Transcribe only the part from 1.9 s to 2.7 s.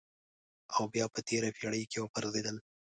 کې وپرځېدل.